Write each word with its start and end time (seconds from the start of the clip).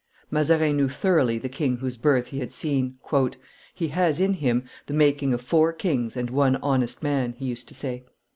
Mazarin 0.31 0.77
knew 0.77 0.89
thoroughly 0.89 1.37
the 1.37 1.47
king 1.47 1.77
whose 1.77 1.95
birth 1.95 2.29
he 2.29 2.39
had 2.39 2.51
seen. 2.51 2.97
"He 3.75 3.89
has 3.89 4.19
in 4.19 4.33
him 4.33 4.63
the 4.87 4.95
making 4.95 5.31
of 5.31 5.41
four 5.41 5.71
kings 5.73 6.17
and 6.17 6.31
one 6.31 6.55
honest 6.55 7.03
man," 7.03 7.33
he 7.33 7.45
used 7.45 7.67
to 7.67 7.75
say. 7.75 8.05